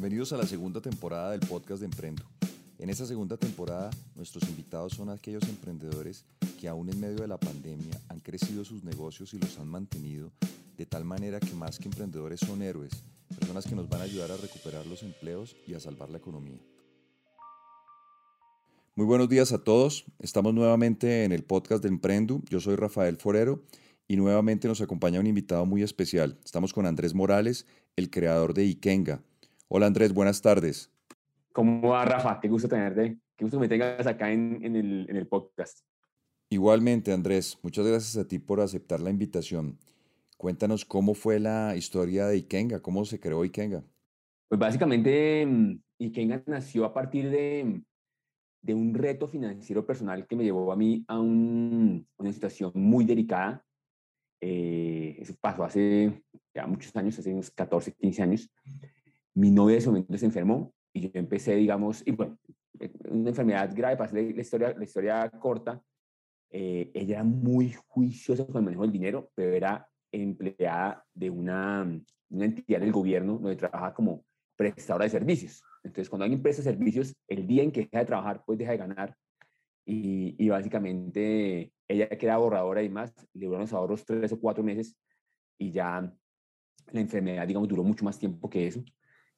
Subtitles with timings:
[0.00, 2.22] Bienvenidos a la segunda temporada del podcast de Emprendo.
[2.78, 6.24] En esta segunda temporada, nuestros invitados son aquellos emprendedores
[6.60, 10.30] que aún en medio de la pandemia han crecido sus negocios y los han mantenido
[10.76, 12.92] de tal manera que más que emprendedores son héroes,
[13.40, 16.60] personas que nos van a ayudar a recuperar los empleos y a salvar la economía.
[18.94, 20.04] Muy buenos días a todos.
[20.20, 22.40] Estamos nuevamente en el podcast de Emprendo.
[22.48, 23.64] Yo soy Rafael Forero
[24.06, 26.38] y nuevamente nos acompaña un invitado muy especial.
[26.44, 29.24] Estamos con Andrés Morales, el creador de Ikenga.
[29.70, 30.90] Hola Andrés, buenas tardes.
[31.52, 32.40] ¿Cómo va Rafa?
[32.40, 35.80] Qué gusto tenerte, qué gusto que me tengas acá en, el, en el podcast.
[36.48, 39.78] Igualmente Andrés, muchas gracias a ti por aceptar la invitación.
[40.38, 43.84] Cuéntanos cómo fue la historia de Ikenga, cómo se creó Ikenga.
[44.48, 47.82] Pues básicamente mm, Ikenga nació a partir de,
[48.62, 53.62] de un reto financiero personal que me llevó a mí a una situación muy delicada.
[54.40, 56.22] Eh, eso pasó hace
[56.54, 58.50] ya muchos años, hace unos 14, 15 años.
[59.38, 62.36] Mi novia de ese momento se enfermó y yo empecé, digamos, y bueno,
[62.80, 65.80] eh, una enfermedad grave, para hacer la historia, la historia corta,
[66.50, 71.86] eh, ella era muy juiciosa con el manejo del dinero, pero era empleada de una,
[72.30, 74.24] una entidad del gobierno donde trabajaba como
[74.56, 75.62] prestadora de servicios.
[75.84, 78.78] Entonces, cuando alguien presta servicios, el día en que deja de trabajar, pues deja de
[78.78, 79.14] ganar.
[79.86, 84.40] Y, y básicamente ella que era borradora y más, le duraron los ahorros tres o
[84.40, 84.96] cuatro meses
[85.58, 86.12] y ya
[86.90, 88.82] la enfermedad, digamos, duró mucho más tiempo que eso.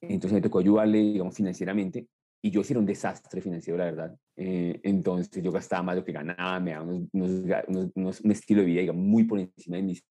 [0.01, 2.07] Entonces me tocó ayudarle, digamos, financieramente.
[2.43, 4.17] Y yo sí un desastre financiero, la verdad.
[4.35, 8.67] Eh, entonces yo gastaba más de lo que ganaba, me daba unos, un estilo de
[8.67, 10.03] vida, digamos, muy por encima de mis,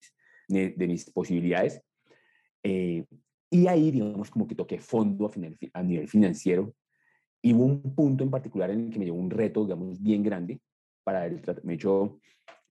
[0.47, 1.81] de, mis posibilidades.
[2.63, 3.05] Eh,
[3.49, 6.73] y ahí, digamos, como que toqué fondo a, a nivel financiero.
[7.41, 10.23] Y hubo un punto en particular en el que me llevó un reto, digamos, bien
[10.23, 10.61] grande
[11.03, 12.19] para el tratamiento.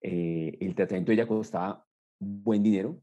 [0.00, 1.84] Eh, el tratamiento ella costaba
[2.18, 3.02] buen dinero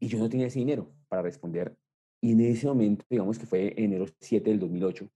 [0.00, 1.76] y yo no tenía ese dinero para responder.
[2.20, 5.08] Y en ese momento, digamos que fue enero 7 del 2008,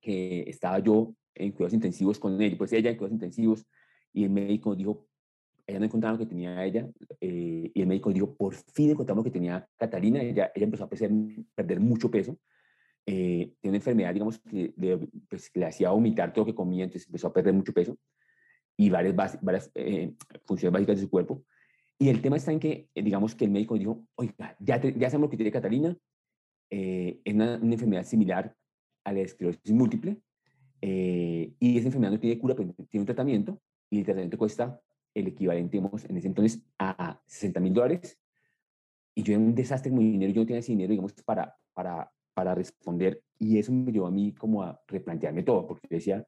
[0.00, 3.66] que estaba yo en cuidados intensivos con ella, pues ella en cuidados intensivos,
[4.12, 5.06] y el médico dijo,
[5.66, 6.88] ella no encontraba lo que tenía ella,
[7.20, 10.84] eh, y el médico dijo, por fin encontramos lo que tenía Catalina, ella, ella empezó
[10.84, 12.36] a perder, mucho peso,
[13.06, 14.98] eh, tiene una enfermedad, digamos, que le,
[15.28, 17.96] pues, le hacía vomitar todo lo que comía, entonces empezó a perder mucho peso,
[18.76, 20.14] y varias, varias eh,
[20.46, 21.44] funciones básicas de su cuerpo.
[21.98, 25.26] Y el tema está en que, digamos, que el médico dijo, oiga, ya, ya sabemos
[25.26, 25.96] lo que tiene Catalina,
[26.70, 28.56] es una, una, enfermedad similar
[29.04, 30.20] a la esclerosis múltiple,
[30.80, 33.60] y esa enfermedad no tiene cura, pero tiene un tratamiento,
[33.90, 34.80] y el tratamiento cuesta
[35.14, 38.18] el equivalente, en ese entonces, a 60 mil dólares.
[39.14, 41.56] Y yo era un desastre con mi dinero, yo no tenía ese dinero, digamos, para,
[41.74, 43.22] para, para responder.
[43.38, 46.26] Y eso me llevó a mí como a replantearme todo, porque yo decía,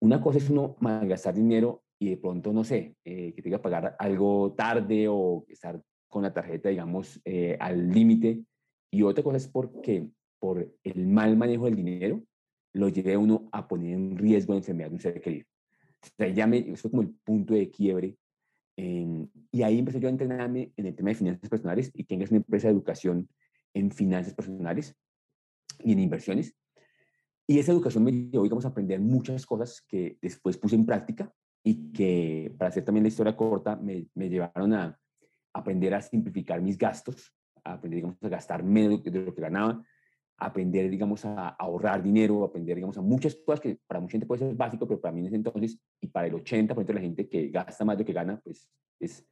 [0.00, 3.62] una cosa es uno malgastar dinero y de pronto, no sé, eh, que tenga que
[3.62, 8.42] pagar algo tarde o estar con la tarjeta, digamos, eh, al límite.
[8.90, 10.08] Y otra cosa es porque
[10.38, 12.22] por el mal manejo del dinero
[12.72, 15.46] lo lleve uno a poner en riesgo la enfermedad de un ser querido.
[16.02, 18.16] O sea, ya me, eso fue como el punto de quiebre.
[18.76, 22.38] y ahí empecé yo a entrenarme en el tema de finanzas personales y es una
[22.38, 23.28] empresa de educación
[23.74, 24.96] en finanzas personales
[25.84, 26.54] y en inversiones.
[27.46, 31.32] Y esa educación me llevó, digamos, a aprender muchas cosas que después puse en práctica
[31.64, 34.98] y que, para hacer también la historia corta, me, me llevaron a
[35.52, 37.34] aprender a simplificar mis gastos,
[37.64, 39.82] aprender, digamos, a gastar menos de lo que ganaba,
[40.40, 44.46] aprender, digamos, a ahorrar dinero, aprender, digamos, a muchas cosas que para mucha gente puede
[44.46, 47.28] ser básico, pero para mí en ese entonces, y para el 80% de la gente
[47.28, 48.68] que gasta más de lo que gana, pues
[48.98, 49.26] es,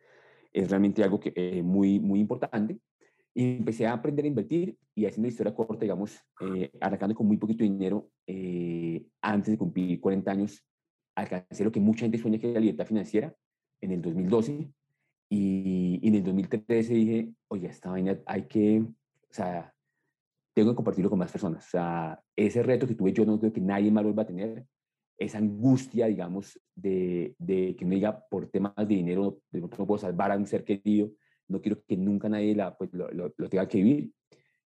[0.52, 2.78] es realmente algo que, eh, muy, muy importante.
[3.34, 7.26] Y empecé a aprender a invertir y haciendo la historia corta, digamos, eh, arrancando con
[7.26, 10.62] muy poquito dinero, eh, antes de cumplir 40 años,
[11.14, 13.34] alcancé lo que mucha gente sueña que es la libertad financiera
[13.80, 14.70] en el 2012.
[15.30, 19.74] Y, y en el 2013 dije, oye, esta vaina hay que, o sea,
[20.58, 21.66] tengo que compartirlo con más personas.
[21.66, 24.26] O sea, ese reto que tuve yo no creo que nadie más lo va a
[24.26, 24.66] tener.
[25.16, 30.32] Esa angustia, digamos, de, de que me diga por temas de dinero no, puedo salvar
[30.32, 31.12] a un ser querido,
[31.46, 34.12] no quiero que nunca nadie la, pues, lo, lo, tenga que vivir.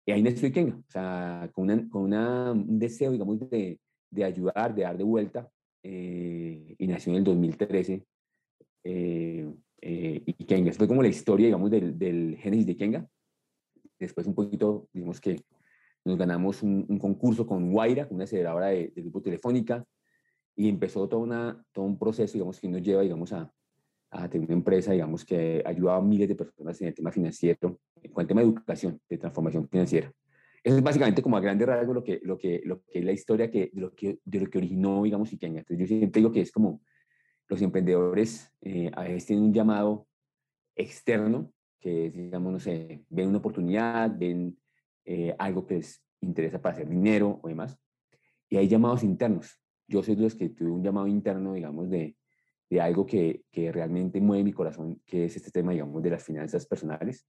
[0.06, 4.24] Y ahí estoy Kenga, o sea, con, una, con una, un deseo, digamos, de, de,
[4.24, 5.50] ayudar, de dar de vuelta.
[5.84, 8.06] Eh, y nació en el 2013.
[8.84, 13.08] Eh, eh, y Kenga, fue como la historia, digamos, del, del génesis de Kenga.
[14.00, 15.44] Después un poquito, digamos que
[16.06, 19.84] nos ganamos un, concurso con Guaira, una aceleradora de, grupo Telefónica,
[20.56, 23.52] y empezó toda una, todo un proceso, digamos, que nos lleva, digamos, a,
[24.10, 27.80] a tener una empresa, digamos, que ayuda a miles de personas en el tema financiero,
[28.12, 30.12] con el tema de educación, de transformación financiera.
[30.64, 33.12] Eso es básicamente como a grandes rasgos lo que, lo que, lo que es la
[33.12, 35.60] historia que, de, lo que, de lo que originó, digamos, Ikenga.
[35.60, 36.82] Entonces yo siempre digo que es como
[37.52, 40.08] los emprendedores eh, a veces tienen un llamado
[40.74, 41.52] externo,
[41.82, 44.58] que digamos, no sé, ven una oportunidad, ven
[45.04, 47.78] eh, algo que les interesa para hacer dinero o demás.
[48.48, 49.60] Y hay llamados internos.
[49.86, 52.16] Yo soy de los que tuve un llamado interno, digamos, de,
[52.70, 56.24] de algo que, que, realmente mueve mi corazón, que es este tema, digamos, de las
[56.24, 57.28] finanzas personales.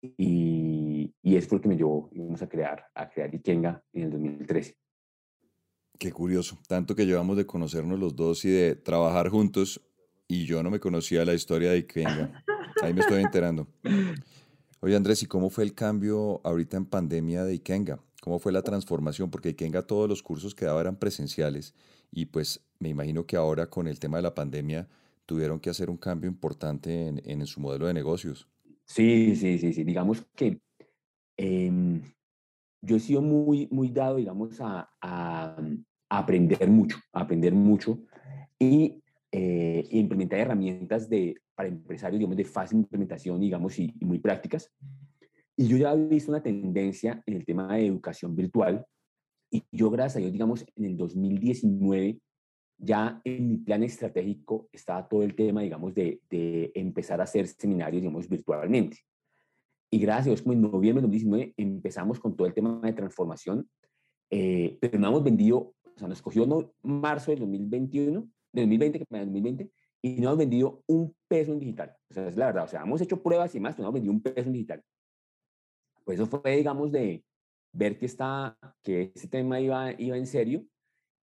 [0.00, 4.76] Y, y es porque me llevó, digamos, a crear, a crear Ikenga en el 2013.
[5.98, 9.80] Qué curioso, tanto que llevamos de conocernos los dos y de trabajar juntos
[10.28, 12.44] y yo no me conocía la historia de Ikenga.
[12.82, 13.66] Ahí me estoy enterando.
[14.80, 18.00] Oye Andrés, ¿y cómo fue el cambio ahorita en pandemia de Ikenga?
[18.20, 19.30] ¿Cómo fue la transformación?
[19.30, 21.74] Porque Ikenga todos los cursos que daba eran presenciales
[22.10, 24.88] y pues me imagino que ahora con el tema de la pandemia
[25.24, 28.48] tuvieron que hacer un cambio importante en, en su modelo de negocios.
[28.84, 29.84] Sí, sí, sí, sí.
[29.84, 30.60] Digamos que
[31.36, 32.02] eh,
[32.86, 35.56] yo he sido muy, muy dado, digamos, a, a,
[36.08, 38.00] aprender mucho, a aprender mucho
[38.58, 39.02] y
[39.32, 44.72] eh, implementar herramientas de, para empresarios, digamos, de fácil implementación, digamos, y, muy prácticas.
[45.56, 48.86] Y yo ya he visto una tendencia en el tema de educación virtual
[49.50, 52.20] y yo, gracias a Dios, digamos, en el 2019,
[52.78, 57.48] ya en mi plan estratégico estaba todo el tema, digamos, de, de empezar a hacer
[57.48, 58.98] seminarios, digamos, virtualmente.
[59.90, 62.92] Y gracias a Dios, como en noviembre de 2019 empezamos con todo el tema de
[62.92, 63.68] transformación,
[64.30, 68.98] eh, pero no hemos vendido, o sea, nos cogió no, marzo del 2021, del 2020,
[68.98, 69.70] que 2020,
[70.02, 71.96] y no hemos vendido un peso en digital.
[72.10, 73.94] O sea, es la verdad, o sea, hemos hecho pruebas y más, pero no hemos
[73.94, 74.82] vendido un peso en digital.
[76.04, 77.24] Pues eso fue, digamos, de
[77.72, 80.64] ver que, está, que ese tema iba, iba en serio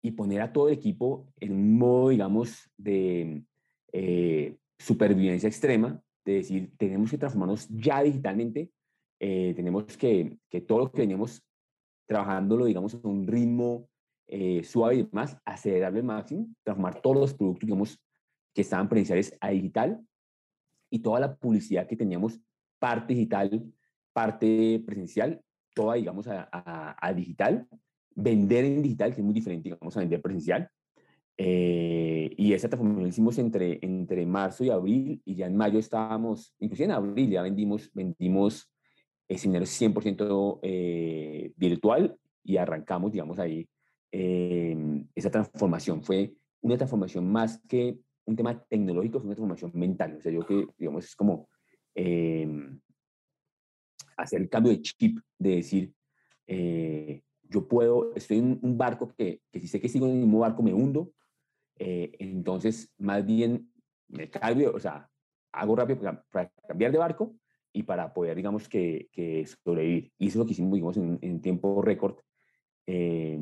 [0.03, 3.43] y poner a todo el equipo en un modo, digamos, de
[3.93, 8.71] eh, supervivencia extrema, de decir, tenemos que transformarnos ya digitalmente,
[9.19, 11.43] eh, tenemos que, que todo lo que venimos
[12.07, 13.87] trabajándolo, digamos, a un ritmo
[14.27, 17.99] eh, suave y más, acelerarlo al máximo, transformar todos los productos, digamos,
[18.53, 20.01] que estaban presenciales a digital
[20.89, 22.39] y toda la publicidad que teníamos,
[22.79, 23.73] parte digital,
[24.13, 25.41] parte presencial,
[25.73, 27.67] toda, digamos, a, a, a digital,
[28.13, 30.69] vender en digital, que es muy diferente, digamos, a vender presencial,
[31.43, 35.79] eh, y esa transformación la hicimos entre, entre marzo y abril y ya en mayo
[35.79, 38.71] estábamos, inclusive en abril ya vendimos, vendimos
[39.27, 43.67] seminarios 100% eh, virtual y arrancamos, digamos, ahí
[44.11, 44.77] eh,
[45.15, 46.03] esa transformación.
[46.03, 50.17] Fue una transformación más que un tema tecnológico, fue una transformación mental.
[50.19, 51.49] O sea, yo que, digamos, es como
[54.15, 55.91] hacer el cambio de chip, de decir,
[57.49, 60.37] yo puedo, estoy en un barco que, que si sé que sigo en el mismo
[60.37, 61.11] barco me hundo,
[61.83, 63.73] eh, entonces, más bien
[64.07, 65.09] me cambio, o sea,
[65.51, 65.99] hago rápido
[66.29, 67.35] para, cambiar de barco
[67.73, 70.11] y para poder, digamos, que, que sobrevivir.
[70.19, 72.17] Y eso es lo que hicimos, digamos, en, tiempo récord,
[72.85, 73.39] eh,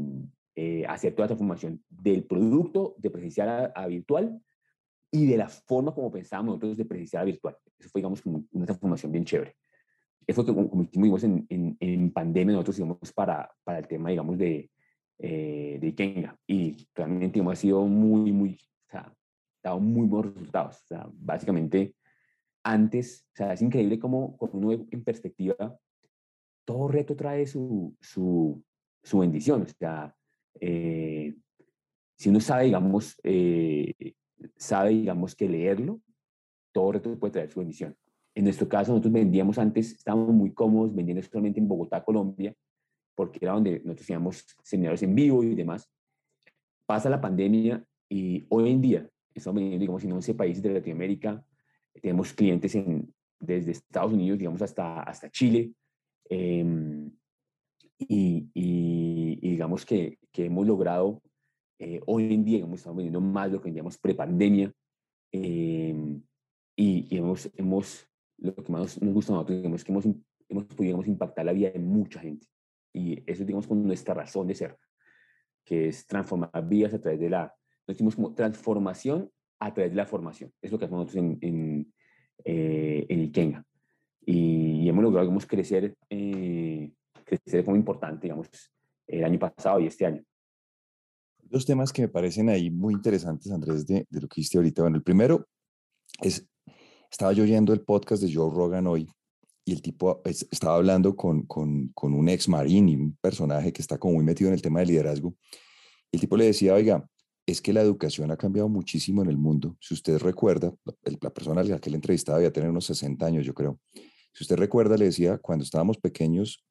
[0.87, 4.41] hacer toda esta transformación del producto de presencial a, virtual
[5.11, 7.57] y de la forma como pensábamos nosotros de presencial a virtual.
[7.77, 9.57] Eso fue, digamos, una transformación bien chévere.
[10.25, 14.11] Eso fue como, como hicimos, digamos, en, en, pandemia nosotros, digamos, para, para el tema,
[14.11, 14.69] digamos, de,
[15.19, 16.37] eh, de Ikenga.
[16.47, 19.13] Y realmente hemos sido muy, muy, o sea,
[19.61, 20.77] dado muy buenos resultados.
[20.83, 21.93] O sea, básicamente,
[22.63, 25.77] antes, o sea, es increíble cómo, con uno en perspectiva,
[26.65, 28.63] todo reto trae su, su,
[29.03, 29.63] su bendición.
[29.63, 30.15] O sea,
[30.61, 31.35] eh,
[32.17, 34.13] si uno sabe, digamos, eh,
[34.55, 36.01] sabe, digamos, que leerlo,
[36.71, 37.95] todo reto puede traer su bendición.
[38.35, 42.55] En nuestro caso, nosotros vendíamos antes, estábamos muy cómodos vendiendo solamente en Bogotá, Colombia,
[43.19, 45.91] porque era donde nosotros hacíamos seminarios en vivo y demás.
[46.85, 51.43] Pasa la pandemia y hoy en día estamos vendiendo, digamos, en 11 países de Latinoamérica.
[52.01, 55.73] Tenemos clientes en, desde Estados Unidos, digamos, hasta, hasta Chile.
[56.29, 57.11] Em,
[57.97, 61.21] y, y, digamos que, que, hemos logrado,
[61.77, 64.71] eh, hoy en día, digamos, estamos vendiendo más lo que vendíamos pre-pandemia.
[65.33, 66.21] Em,
[66.73, 68.07] y, y, hemos, hemos,
[68.37, 70.05] lo que más nos gusta a nosotros, digamos, que hemos,
[70.47, 72.47] hemos podido impactar la vida de mucha gente.
[72.93, 74.77] Y eso, digamos, con nuestra razón de ser,
[75.63, 77.53] que es transformar vidas a través de la,
[77.87, 80.51] lo decimos como transformación a través de la formación.
[80.61, 81.93] Es lo que hacemos nosotros en, en,
[82.43, 83.65] eh, en Ikenga.
[84.25, 86.91] Y, hemos logrado, digamos, crecer, eh,
[87.23, 88.49] crecer como importante, digamos,
[89.07, 90.23] el año pasado y este año.
[91.43, 94.83] Dos temas que me parecen ahí muy interesantes, Andrés, de, de lo que hiciste ahorita.
[94.83, 95.47] Bueno, el primero
[96.21, 96.47] es,
[97.11, 99.09] estaba yo oyendo el podcast de Joe Rogan hoy
[99.69, 103.83] y el tipo estaba hablando con, con, con un ex marín y un personaje que
[103.83, 105.35] está como muy metido en el tema de liderazgo.
[106.11, 107.07] El tipo le decía, oiga,
[107.45, 109.77] es que la educación ha cambiado muchísimo en el mundo.
[109.79, 110.73] Si usted recuerda,
[111.21, 113.79] la persona a la que le entrevistaba debía tener unos 60 años, yo creo.
[114.33, 116.65] Si usted recuerda, le decía, cuando estábamos pequeños,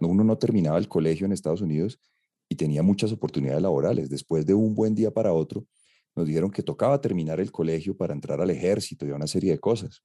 [0.00, 1.98] uno no terminaba el colegio en Estados Unidos
[2.48, 4.10] y tenía muchas oportunidades laborales.
[4.10, 5.66] Después de un buen día para otro,
[6.14, 9.50] nos dijeron que tocaba terminar el colegio para entrar al ejército y a una serie
[9.50, 10.04] de cosas.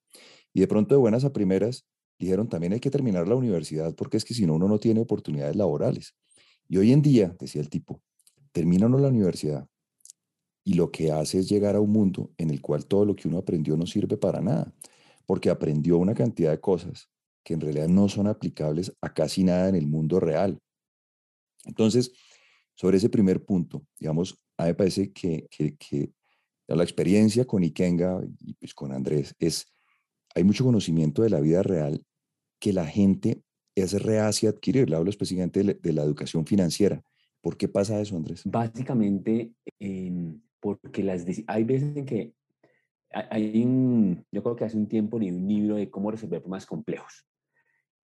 [0.51, 1.86] Y de pronto, de buenas a primeras,
[2.20, 5.00] dijeron también hay que terminar la universidad porque es que si no uno no tiene
[5.00, 6.16] oportunidades laborales.
[6.68, 8.02] Y hoy en día, decía el tipo,
[8.52, 9.68] termina uno la universidad
[10.64, 13.28] y lo que hace es llegar a un mundo en el cual todo lo que
[13.28, 14.72] uno aprendió no sirve para nada,
[15.26, 17.10] porque aprendió una cantidad de cosas
[17.44, 20.60] que en realidad no son aplicables a casi nada en el mundo real.
[21.66, 22.12] Entonces,
[22.76, 26.12] sobre ese primer punto, digamos, a mí me parece que, que,
[26.68, 29.66] la experiencia con Ikenga y pues con Andrés es,
[30.36, 32.06] hay mucho conocimiento de la vida real
[32.60, 33.42] que la gente
[33.75, 34.89] es reacia a adquirir.
[34.89, 37.01] Le hablo específicamente de, la educación financiera.
[37.42, 38.44] ¿Por qué pasa eso, Andrés?
[38.46, 42.34] Básicamente, em, porque las hay veces en que
[43.12, 46.66] hay un, yo creo que hace un tiempo leí un libro de cómo resolver problemas
[46.66, 47.25] complejos.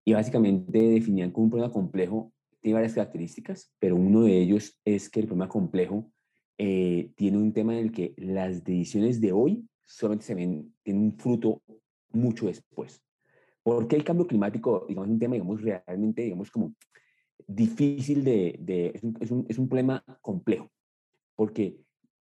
[0.04, 2.32] Y básicamente definían como un problema complejo
[2.66, 6.12] tiene varias características, pero uno de ellos es que el problema complejo
[6.58, 11.04] eh, tiene un tema en el que las decisiones de hoy solamente se ven, tienen
[11.04, 11.62] un fruto
[12.10, 13.04] mucho después.
[13.66, 16.76] Porque el cambio climático, digamos, es un tema, digamos, realmente, digamos, como
[17.48, 20.70] difícil de, de es, un, es, un, es, un, problema complejo,
[21.34, 21.82] porque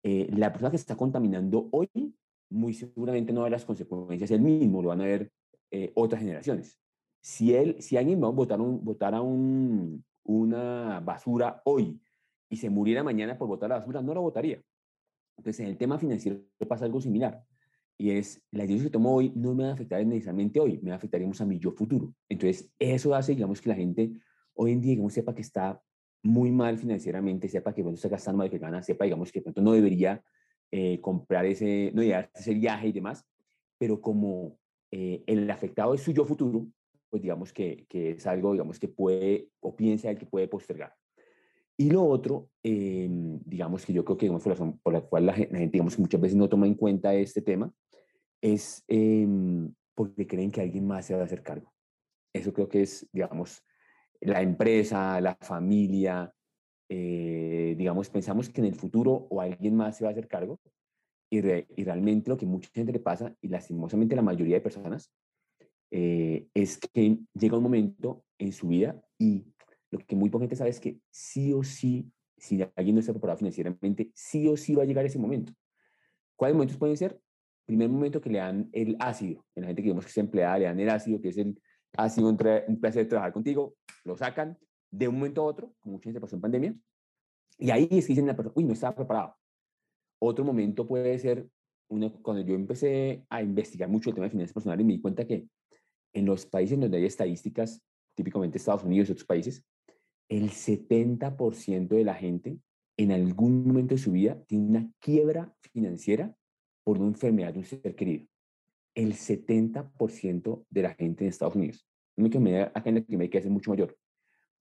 [0.03, 1.89] eh, la persona que está contaminando hoy,
[2.51, 5.33] muy seguramente no ve las consecuencias él mismo, lo van a ver
[5.71, 6.79] eh, otras generaciones.
[7.23, 11.99] Si, él, si alguien va a votar, un, votar a un, una basura hoy
[12.51, 14.61] y se muriera mañana por votar la basura, no lo votaría.
[15.39, 17.43] Entonces, en el tema financiero pasa algo similar.
[18.03, 20.91] Y es, la decisión que tomo hoy no me va a afectar necesariamente hoy, me
[20.91, 22.13] va a mi yo futuro.
[22.29, 24.11] Entonces, eso hace, digamos, que la gente
[24.55, 25.81] hoy en día, digamos, sepa que está
[26.21, 29.41] muy mal financieramente, sepa que bueno, está gastando más de que gana, sepa, digamos, que
[29.41, 30.21] pronto no debería
[30.73, 33.25] eh, comprar ese, no ese viaje y demás,
[33.79, 34.59] pero como
[34.91, 36.67] eh, el afectado es su yo futuro,
[37.09, 40.93] pues digamos que, que, es algo, digamos, que puede, o piensa el que puede postergar.
[41.77, 45.27] Y lo otro, em, digamos que yo creo que digamos, por, la, por la cual
[45.27, 47.73] la gente, digamos, muchas veces no toma en cuenta este tema,
[48.43, 49.27] es eh,
[49.95, 51.73] porque creen que alguien más se va a hacer cargo.
[52.35, 53.65] Eso creo que es, digamos,
[54.21, 56.35] la empresa, la familia,
[56.89, 60.61] eh, digamos, pensamos que en el futuro o alguien más se va a hacer cargo
[61.31, 65.11] y, y realmente lo que mucha gente le pasa, y lastimosamente la mayoría de personas,
[65.91, 69.45] eh, es que llega un momento en su vida y
[69.91, 73.13] lo que muy poca gente sabe es que sí o sí, si alguien no está
[73.13, 75.53] preparado financieramente, sí o sí va a llegar ese momento.
[76.35, 77.21] ¿Cuáles momentos pueden ser?
[77.67, 79.45] Primer momento que le dan el ácido.
[79.55, 81.61] En la gente que vemos que es empleada, le dan el ácido, que es el
[81.97, 82.37] ácido, un
[82.81, 84.59] placer de trabajar contigo, lo sacan
[84.91, 86.75] de un momento a otro, como mucha gente pasó en pandemia,
[87.59, 89.37] y ahí es que dicen la persona, uy, no estaba preparado.
[90.19, 91.49] Otro momento puede ser,
[91.89, 95.47] cuando yo empecé a investigar mucho el tema de finanzas personales, me di cuenta que
[96.15, 97.83] en los países donde hay estadísticas,
[98.15, 99.65] típicamente Estados Unidos y otros países,
[100.29, 102.59] el 70% de la gente
[102.97, 106.35] en algún momento de su vida tiene una quiebra financiera
[106.85, 108.27] por una enfermedad de un ser querido.
[108.95, 111.87] El 70% de la gente en Estados Unidos.
[112.17, 113.97] No me acá en Latinoamérica es mucho mayor,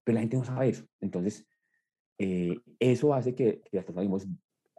[0.04, 0.86] pero la gente no sabe eso.
[1.00, 1.46] Entonces,
[2.18, 4.26] eh, eso hace que, las personas digamos,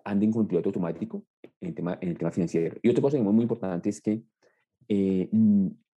[0.03, 1.25] anden con piloto automático
[1.61, 2.77] en el, tema, en el tema financiero.
[2.81, 4.23] Y otra cosa muy importante es que
[4.87, 5.29] eh,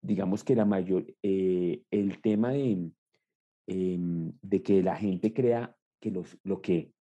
[0.02, 2.92] digamos que la mayor, eh, el tema de,
[3.68, 6.92] em, de que la gente crea que los, lo que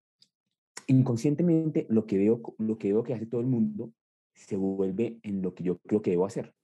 [0.86, 3.92] inconscientemente lo que veo, lo que veo que hace todo el mundo
[4.34, 6.54] se vuelve en lo que yo creo que debo hacer.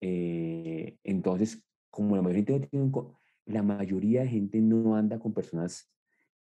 [0.00, 2.68] Eh, entonces, como la mayoría,
[3.46, 5.92] la mayoría de gente no anda con personas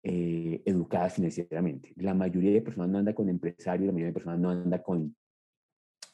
[0.07, 1.95] eh, educadas financieramente.
[1.97, 5.17] La mayoría de personas no anda con empresarios, la mayoría de personas no anda con,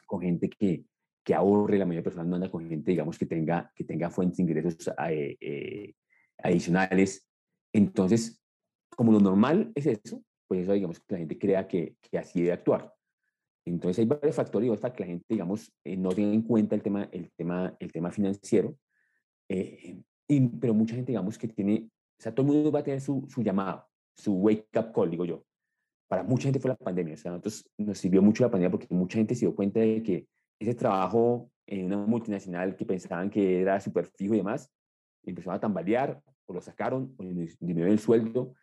[0.06, 0.84] con gente que,
[1.24, 4.08] que ahorre, la mayoría de personas no anda con gente, digamos, que tenga, que tenga
[4.08, 5.94] fuentes de ingresos eh, eh,
[6.38, 7.28] adicionales.
[7.72, 8.40] Entonces,
[8.90, 12.42] como lo normal es eso, pues eso, digamos, que la gente crea que, que así
[12.42, 12.94] debe actuar.
[13.64, 16.82] Entonces, hay varios factores para que la gente, digamos, eh, no tenga en cuenta el
[16.82, 18.76] tema, el tema, el tema financiero.
[19.48, 21.88] y, pero mucha gente, digamos, que tiene,
[22.18, 23.86] o sea, todo el mundo va a tener su, su llamado,
[24.16, 25.44] su wake-up call, digo yo.
[26.08, 27.14] Para mucha gente fue la pandemia.
[27.14, 30.02] O sea, nosotros nos sirvió mucho la pandemia porque mucha gente se dio cuenta de
[30.02, 30.26] que
[30.58, 34.70] ese trabajo en una multinacional que pensaban que era súper fijo y demás,
[35.24, 38.54] empezó a tambalear, o lo sacaron, o disminuyó el sueldo,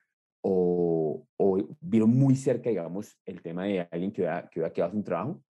[0.42, 4.92] o, o, vieron muy cerca, digamos, el tema de alguien que hubiera, que hubiera quedado
[4.92, 5.44] sin trabajo,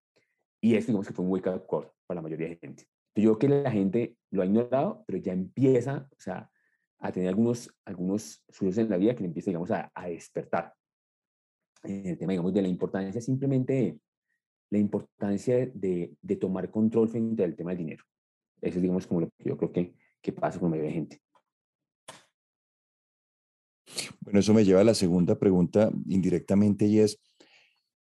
[0.61, 2.85] y eso, digamos, que fue un wake up call para la mayoría de gente.
[3.15, 6.51] Yo creo que la gente lo ha ignorado, pero ya empieza, o sea,
[6.99, 10.75] a tener algunos, algunos sucesos en la vida que le empieza, digamos, a, a despertar.
[11.83, 13.99] El tema, digamos, de la importancia simplemente
[14.71, 18.05] la importancia de, de, tomar control frente al tema del dinero.
[18.61, 20.95] Eso es, digamos, como lo que yo creo que, que pasa con la mayoría de
[20.95, 21.21] gente.
[24.27, 27.21] Bueno, eso me lleva a la segunda pregunta indirectamente y es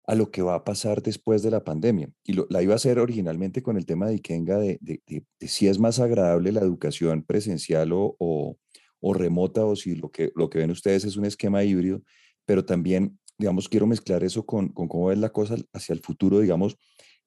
[0.06, 2.10] a lo que va a pasar después de la pandemia.
[2.26, 5.68] Y la iba a hacer originalmente con el tema de Ikenga, de, de, de, si
[5.68, 8.58] es más agradable la educación presencial o, o,
[9.00, 12.02] o remota o si lo que, lo que ven ustedes es un esquema híbrido,
[12.46, 16.76] pero también, digamos, quiero mezclar eso con, cómo es la cosa hacia el futuro, digamos,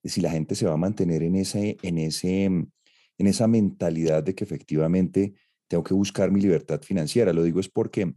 [0.05, 2.73] si la gente se va a mantener en, ese, en, ese, en
[3.17, 5.33] esa mentalidad de que efectivamente
[5.67, 7.33] tengo que buscar mi libertad financiera.
[7.33, 8.13] Lo digo es porque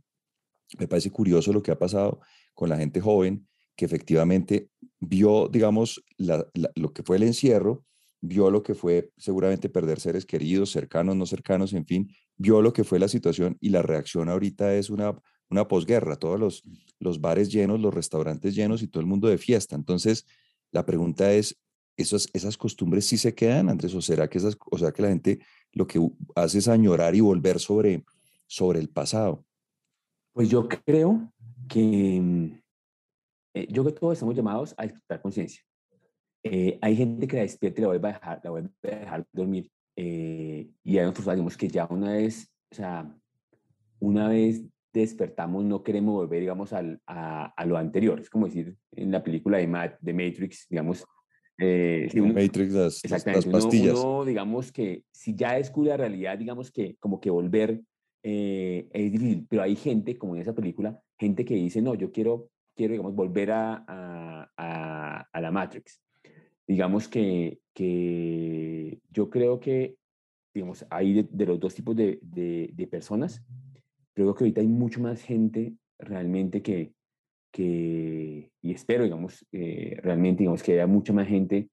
[0.77, 2.19] me parece curioso lo que ha pasado
[2.53, 4.69] con la gente joven que efectivamente
[4.99, 7.83] vio, digamos, lo que fue el encierro,
[8.21, 12.73] vio lo que fue seguramente perder seres queridos, cercanos, no cercanos, en fin, vio lo
[12.73, 15.13] que fue la situación y la reacción ahorita es una,
[15.49, 16.63] una posguerra, todos los,
[16.99, 19.75] los bares llenos, los restaurantes llenos y todo el mundo de fiesta.
[19.75, 20.25] Entonces,
[20.71, 21.57] la pregunta es,
[21.97, 23.93] ¿esas, esas costumbres sí se quedan, Andrés?
[23.93, 25.39] ¿O será que, esas, o sea, que la gente
[25.73, 25.99] lo que
[26.35, 28.03] hace es añorar y volver sobre,
[28.47, 29.45] sobre el pasado?
[30.35, 31.31] Pues yo creo
[31.69, 32.61] que, mm,
[33.53, 35.63] eh, yo creo que todos estamos llamados a despertar conciencia.
[36.43, 39.25] Eh, hay gente que la despierta y la vuelve a dejar, la vuelve a dejar
[39.31, 39.71] dormir.
[39.95, 43.17] Eh, y hay otros, digamos, que ya una vez, o sea,
[43.99, 44.61] una vez
[44.91, 48.19] despertamos, no queremos volver, digamos, al, a, a, lo anterior.
[48.19, 51.05] Es como decir, en la película de, de Matrix, digamos,
[51.57, 53.97] eh, si Matrix, las, las pastillas.
[53.99, 57.81] Uno, digamos que si ya descubre la realidad, digamos que como que volver
[58.27, 62.11] eh, es difícil, pero hay gente, como en esa película, gente que dice, no, yo
[62.11, 66.01] quiero, quiero digamos, volver a, a, a la Matrix
[66.67, 69.97] digamos que, que yo creo que,
[70.53, 73.43] digamos, hay de, los dos tipos de, de, personas,
[74.13, 76.93] creo que ahorita hay mucho más gente realmente que,
[77.51, 81.69] que y espero, digamos, eh, realmente, digamos, que haya mucha más gente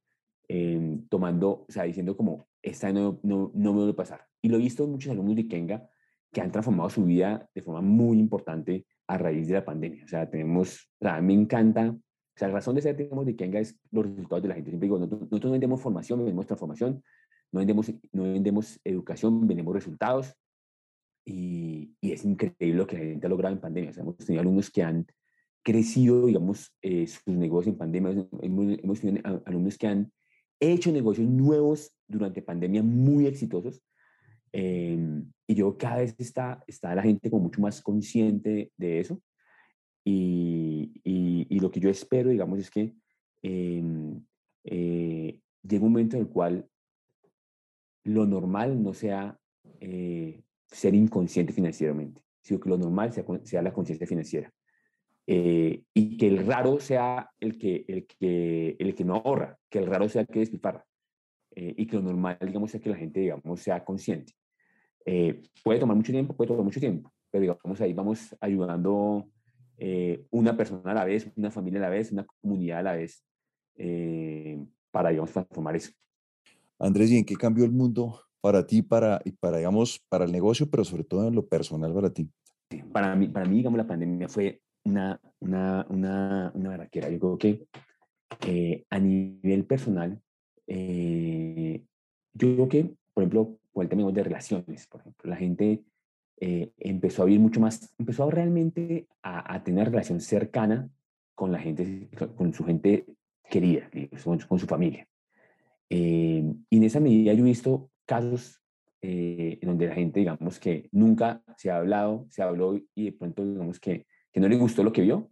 [0.49, 4.27] eh, tomando, o sea, diciendo como, esta no, no, no me debe pasar.
[4.43, 5.89] Y lo he visto en muchos alumnos de Kenga
[6.33, 10.05] que han transformado su vida de forma muy importante a raíz de la pandemia.
[10.05, 11.95] O sea, tenemos, o sea, me encanta
[12.35, 14.71] o sea, la razón de ser, digamos, de Kenga es los resultados de la gente.
[14.71, 17.03] Siempre digo, nosotros, no vendemos formación, vendemos transformación,
[17.53, 20.35] no vendemos, no vendemos educación, vendemos resultados.
[21.27, 23.91] Y, y, es increíble lo que la gente ha logrado en pandemia.
[23.91, 25.07] O sea, hemos tenido alumnos que han
[25.63, 28.27] crecido, digamos, eh, sus negocios en pandemia.
[28.41, 30.13] Hemos, tenido alumnos que han
[30.59, 33.83] hecho negocios nuevos durante pandemia muy exitosos.
[34.53, 34.99] Eh,
[35.47, 39.21] y yo cada vez está, está la gente como mucho más consciente de eso.
[40.05, 42.93] Y, y, lo que yo espero, digamos, es que
[43.43, 43.83] eh,
[44.65, 46.69] eh, llegue un momento en el cual
[48.05, 49.39] lo normal no sea
[49.81, 54.53] eh, ser inconsciente financieramente, sino que lo normal sea, sea la conciencia financiera.
[55.27, 59.79] Eh, y que el raro sea el que, el, que, el que no ahorra, que
[59.79, 60.85] el raro sea el que despilfarra.
[61.55, 64.33] y que lo normal, digamos, sea que la gente, digamos, sea consciente.
[65.63, 69.27] Puede tomar mucho tiempo, puede tomar mucho tiempo, pero digamos, ahí vamos ayudando
[69.85, 72.93] eh, una persona a la vez, una familia a la vez, una comunidad a la
[72.93, 73.25] vez,
[73.77, 75.91] eh, para, digamos, transformar eso.
[76.79, 80.31] Andrés, ¿y en qué cambió el mundo para ti para, y para, digamos, para el
[80.31, 82.31] negocio, pero sobre todo en lo personal para ti?
[82.93, 87.11] Para mí, para mí digamos, la pandemia fue una, una, una, una verdadera.
[87.11, 87.67] Yo creo que
[88.47, 90.21] eh, a nivel personal,
[90.67, 95.83] yo creo que, por ejemplo, con el tema de relaciones, por ejemplo, la gente
[96.39, 100.91] eh, empezó a vivir mucho más, empezó realmente a, tener relación cercana
[101.35, 103.07] con la gente, con su gente
[103.49, 103.89] querida,
[104.49, 105.07] con, su familia.
[105.89, 108.61] Eh, y en esa medida yo he visto casos
[109.01, 113.13] eh, en donde la gente, digamos, que nunca se ha hablado, se habló y de
[113.13, 115.31] pronto, digamos, que, que no le gustó lo que vio.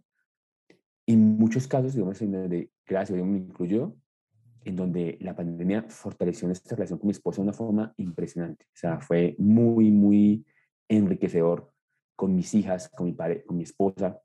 [1.05, 3.95] Y muchos casos, digamos, en donde, gracias a Dios me incluyó,
[4.63, 8.65] en donde la pandemia fortaleció nuestra relación con mi esposa de una forma impresionante.
[8.65, 10.45] O sea, fue muy, muy
[10.87, 11.71] enriquecedor
[12.15, 14.21] con mis hijas, con mi, padre, con mi esposa.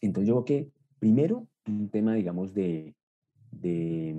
[0.00, 2.94] Entonces yo creo que primero un tema, digamos, de,
[3.50, 4.16] de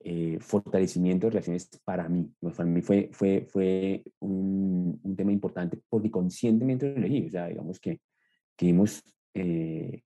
[0.00, 2.30] eh, fortalecimiento de relaciones para mí.
[2.40, 7.26] Para mí fue, fue, fue un, un tema importante porque conscientemente lo elegí.
[7.26, 8.00] O sea, digamos que,
[8.56, 9.02] que vimos
[9.34, 10.02] eh,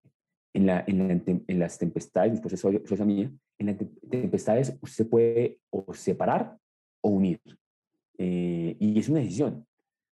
[0.52, 3.76] en, la, en, la, en, las tempestades, después eso es mía, en las
[4.08, 6.56] tempestades usted puede o separar
[7.02, 7.40] o unir.
[8.18, 9.66] Eh, y es una decisión.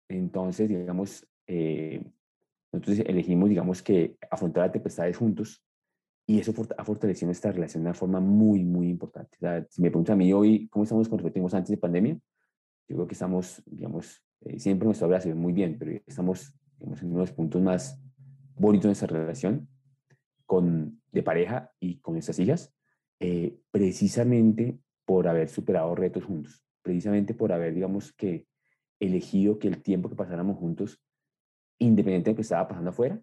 [0.08, 2.02] Entonces, digamos, eh,
[2.72, 5.64] nosotros elegimos, digamos, que afrontar las tempestades juntos
[6.26, 9.36] y eso ha fortalecido nuestra relación de una forma muy, muy importante.
[9.36, 12.14] O sea, si me preguntas a mí hoy, ¿cómo estamos con respecto antes de pandemia?
[12.88, 16.54] Yo creo que estamos, digamos, eh, siempre nuestra obra se ve muy bien, pero estamos
[16.78, 18.00] digamos, en uno de los puntos más
[18.54, 19.68] bonitos de nuestra relación
[20.52, 22.74] con, de pareja y con nuestras hijas,
[23.20, 28.46] eh, precisamente por haber superado retos juntos, precisamente por haber, digamos, que
[29.00, 31.02] elegido que el tiempo que pasáramos juntos,
[31.78, 33.18] independiente de lo que estaba pasando afuera,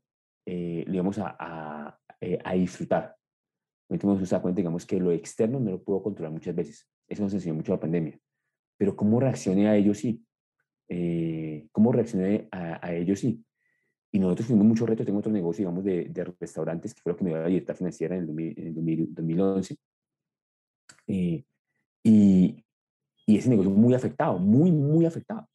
[0.48, 3.16] eh, lo íbamos a, a, eh, a disfrutar.
[3.90, 6.90] Nos dimos cuenta, digamos, que lo externo no lo puedo controlar muchas veces.
[7.08, 8.20] Eso nos enseñó mucho la pandemia.
[8.76, 10.26] Pero cómo reaccione a ello, sí.
[10.88, 13.46] eh, cómo reaccioné a, ellos y,
[14.12, 15.06] y nosotros tuvimos muchos retos.
[15.06, 17.76] Tengo otro negocio, digamos, de, de restaurantes, que fue lo que me dio la libertad
[17.76, 19.78] financiera en el, 2011.
[21.08, 21.44] Eh,
[22.04, 22.64] y,
[23.26, 25.48] y ese negocio muy afectado, muy, muy afectado.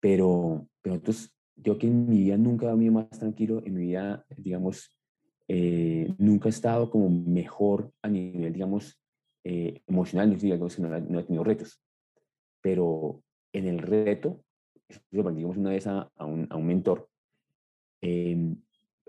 [0.00, 3.86] Pero, pero nosotros, yo que en mi vida nunca he dormido más tranquilo, en mi
[3.86, 4.94] vida, digamos,
[5.48, 9.00] eh, nunca he estado como mejor a nivel, digamos,
[9.44, 11.80] eh, emocional, no, digamos, no, no, he tenido retos.
[12.60, 13.22] Pero
[13.52, 14.44] en el reto,
[15.10, 17.08] lo aprendimos una vez a, a, un, a un, mentor,
[18.06, 18.54] eh,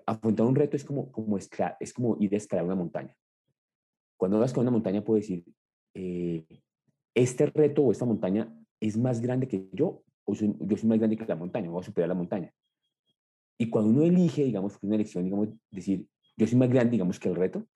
[0.06, 3.14] afrontar un reto es como, como, es como ir a escalar una montaña.
[4.16, 5.44] Cuando vas con una montaña, puedes decir,
[5.94, 6.46] eh,
[7.14, 11.18] este reto o esta montaña es más grande que yo, o yo soy más grande
[11.18, 12.54] que la montaña, voy a superar la montaña.
[13.58, 17.28] Y cuando uno elige, digamos, una elección, digamos, decir, yo soy más grande, digamos, que
[17.28, 17.68] el reto,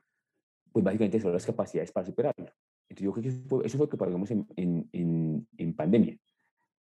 [0.71, 2.49] pues básicamente son las capacidades para superarlo.
[2.87, 6.17] Entonces yo creo que eso fue, eso fue lo que pagamos en, en, en, pandemia.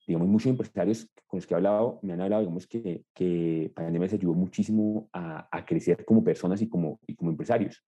[0.08, 1.10] Digamos, muchos empresarios
[1.42, 5.48] los que he hablado me han hablado, digamos, que, que pandemia les ayudó muchísimo a,
[5.52, 7.84] a, crecer como personas y como, y como empresarios.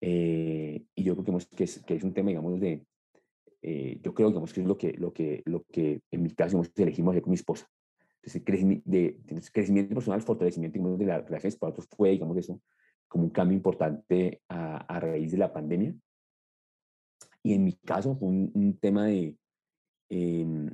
[0.00, 2.84] Eh, y yo creo que, es, que es un tema, digamos, de,
[3.62, 6.50] eh, yo creo digamos, que es lo que, lo, que, lo que en mi caso
[6.50, 7.68] digamos, elegimos hacer con mi esposa.
[8.16, 9.18] Entonces, crecimiento, de,
[9.52, 12.60] crecimiento personal, fortalecimiento digamos, de las relaciones para nosotros fue, digamos, eso,
[13.06, 15.94] como un cambio importante a, a raíz de la pandemia.
[17.42, 19.36] Y en mi caso fue un, tema de
[20.08, 20.70] eh,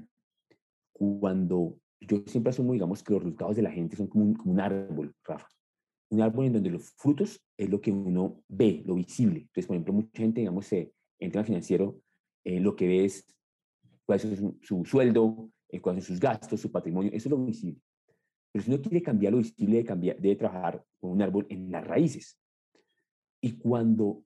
[0.92, 4.52] cuando yo siempre asumo, digamos, que los resultados de la gente son como un, como
[4.52, 5.48] un árbol, Rafa.
[6.10, 9.40] Un árbol en donde los frutos es lo que uno ve, lo visible.
[9.40, 12.00] Entonces, por ejemplo, mucha gente, digamos, en tema financiero,
[12.44, 13.24] eh, lo que ve es
[14.04, 17.44] cuál es su, su sueldo, eh, cuáles son sus gastos, su patrimonio, eso es lo
[17.44, 17.80] visible.
[18.52, 21.70] Pero si uno quiere cambiar lo visible, debe, cambiar, debe trabajar con un árbol en
[21.70, 22.38] las raíces.
[23.40, 24.24] Y cuando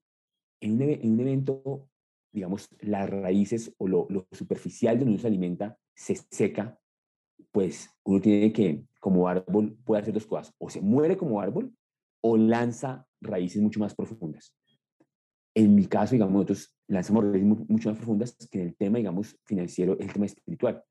[0.60, 1.88] en un, en un evento,
[2.32, 6.80] digamos, las raíces o lo, lo, superficial de uno se alimenta se seca,
[7.52, 10.54] pues uno tiene que, como árbol, puede hacer dos cosas.
[10.58, 11.72] O se muere como árbol
[12.20, 14.54] o lanza raíces mucho más profundas.
[15.54, 19.38] En mi caso, digamos, nosotros lanzamos raíces mucho más profundas que en el tema, digamos,
[19.44, 20.82] financiero, el tema espiritual.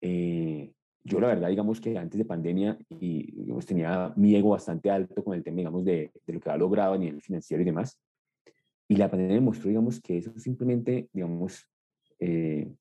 [0.00, 0.72] Eh,
[1.04, 5.24] yo la verdad, digamos que antes de pandemia, y digamos, tenía mi ego bastante alto
[5.24, 7.98] con el tema, digamos, de, de lo que había logrado a nivel financiero y demás.
[8.88, 11.66] Y la pandemia mostró, digamos, que eso simplemente, digamos,
[12.18, 12.74] eh,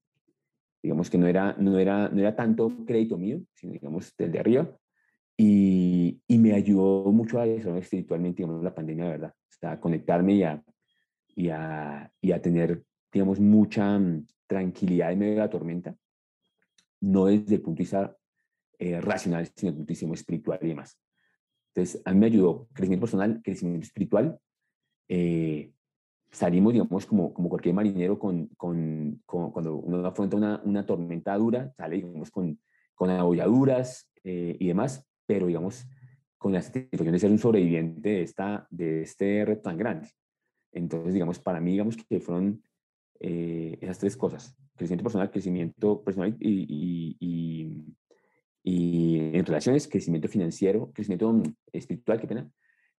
[0.87, 4.39] digamos que no era, no, era, no era tanto crédito mío, sino, digamos, del de
[4.39, 4.79] arriba.
[5.35, 9.33] Y, y me ayudó mucho a desarrollar espiritualmente, digamos, la pandemia, de verdad.
[9.35, 10.63] O sea, a conectarme y a,
[11.35, 15.95] y a, y a tener, digamos, mucha mm, tranquilidad en medio de la tormenta
[17.01, 18.17] no desde el punto de vista
[18.79, 20.97] eh, racional, sino desde el punto de vista espiritual y demás.
[21.73, 24.39] Entonces, a mí me ayudó crecimiento personal, crecimiento espiritual.
[25.09, 25.73] Eh,
[26.31, 31.71] salimos, digamos, como, como cualquier marinero con, con, cuando uno afronta una, una, tormenta dura,
[31.77, 32.59] sale, digamos, con,
[32.95, 35.87] con abolladuras eh, y demás, pero, digamos,
[36.37, 40.09] con la satisfacción de ser un sobreviviente de, esta, de este reto tan grande.
[40.71, 42.61] Entonces, digamos, para mí, digamos que fueron
[43.19, 47.95] esas tres cosas crecimiento personal, crecimiento personal y, y,
[48.63, 51.41] y, en relaciones, crecimiento financiero, crecimiento
[51.73, 52.49] espiritual, qué pena,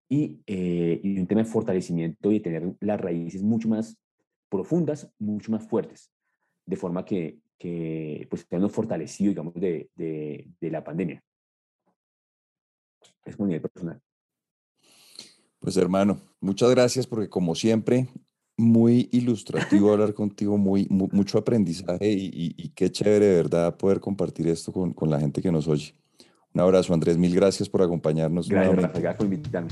[0.09, 3.97] y, eh, y, un tema de fortalecimiento y tener las raíces mucho más
[4.49, 6.11] profundas, mucho más fuertes,
[6.65, 11.23] de forma que, que pues, estemos fortalecido, digamos, de, de, de la pandemia.
[13.25, 14.01] Es muy nivel personal.
[15.59, 18.07] Pues hermano, muchas gracias porque como siempre
[18.57, 24.71] muy ilustrativo hablar contigo, muy, mucho aprendizaje y, qué chévere de verdad poder compartir esto
[24.71, 25.93] con, con, la gente que nos oye.
[26.57, 28.49] Un abrazo, Andrés, mil gracias por acompañarnos.
[28.49, 29.69] Gracias, gracias por invitarme.